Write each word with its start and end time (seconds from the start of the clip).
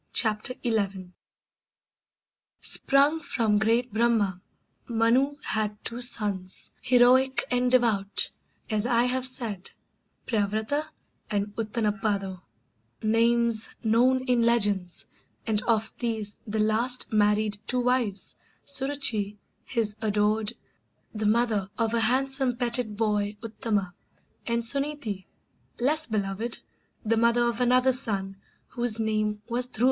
Chapter 0.13 0.55
XI._ 0.63 1.11
Sprung 2.59 3.19
from 3.19 3.59
great 3.59 3.93
Brahma, 3.93 4.41
Manu 4.87 5.35
had 5.43 5.77
two 5.85 6.01
sons, 6.01 6.71
Heroic 6.81 7.43
and 7.51 7.69
devout, 7.69 8.31
as 8.67 8.87
I 8.87 9.03
have 9.03 9.23
said, 9.25 9.69
Pryavrata 10.25 10.87
and 11.29 11.55
Uttanapado, 11.55 12.41
names 13.03 13.69
Known 13.83 14.21
in 14.23 14.41
legends; 14.41 15.05
and 15.45 15.61
of 15.65 15.93
these 15.99 16.39
the 16.47 16.57
last 16.57 17.13
Married 17.13 17.59
two 17.67 17.81
wives, 17.81 18.35
Suruchee, 18.65 19.37
his 19.65 19.95
adored, 20.01 20.51
The 21.13 21.27
mother 21.27 21.69
of 21.77 21.93
a 21.93 21.99
handsome 21.99 22.57
petted 22.57 22.97
boy 22.97 23.37
Uttama; 23.43 23.93
and 24.47 24.63
Suneetee, 24.63 25.27
less 25.79 26.07
beloved, 26.07 26.57
The 27.05 27.17
mother 27.17 27.43
of 27.43 27.61
another 27.61 27.91
son 27.91 28.37
whose 28.69 28.99
name 28.99 29.43
Was 29.47 29.67
Dhruva. 29.67 29.79